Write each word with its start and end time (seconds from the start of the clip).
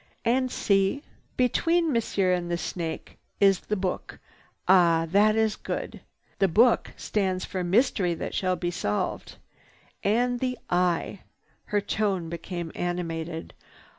"And 0.25 0.51
see! 0.51 1.03
Between 1.37 1.93
Monsieur 1.93 2.33
and 2.33 2.49
the 2.49 2.57
snake 2.57 3.19
is 3.39 3.59
the 3.59 3.75
Book. 3.75 4.17
Ah! 4.67 5.05
That 5.07 5.35
is 5.35 5.55
good! 5.55 6.01
The 6.39 6.47
Book 6.47 6.89
stands 6.97 7.45
for 7.45 7.63
mystery 7.63 8.15
that 8.15 8.33
shall 8.33 8.55
be 8.55 8.71
solved. 8.71 9.35
And 10.03 10.39
the 10.39 10.57
Eye!" 10.71 11.19
Her 11.65 11.81
tone 11.81 12.29
became 12.29 12.71
animated. 12.73 13.53